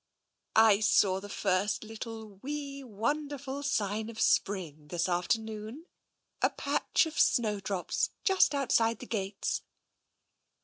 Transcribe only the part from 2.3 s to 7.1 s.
wee, wonderful sign of spring this afternoon. A patch